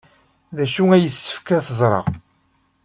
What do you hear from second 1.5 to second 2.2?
ad t-ẓreɣ?